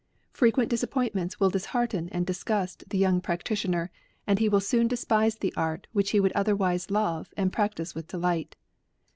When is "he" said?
4.39-4.49, 6.09-6.19